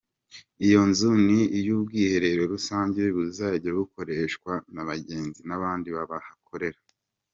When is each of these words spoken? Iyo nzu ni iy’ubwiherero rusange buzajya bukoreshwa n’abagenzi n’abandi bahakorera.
Iyo 0.65 0.79
nzu 0.89 1.09
ni 1.25 1.39
iy’ubwiherero 1.59 2.41
rusange 2.53 3.01
buzajya 3.15 3.69
bukoreshwa 3.77 4.51
n’abagenzi 4.73 5.39
n’abandi 5.49 5.87
bahakorera. 5.97 6.79